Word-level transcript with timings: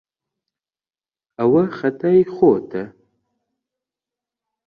ئەوە 1.37 1.63
خەتای 1.77 2.19
خۆتە. 2.35 2.83